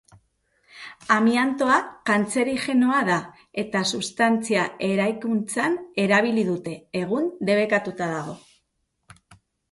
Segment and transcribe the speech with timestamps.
[1.15, 1.73] Amiantoa
[2.09, 3.17] kantzerigenoa da
[3.63, 8.35] eta substantzia eraikuntzan erabili dute, egun debekatuta dago.